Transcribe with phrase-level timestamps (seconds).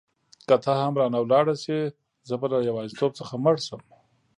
[0.47, 1.79] که ته هم رانه ولاړه شې
[2.27, 3.81] زه به له یوازیتوب څخه مړ شم.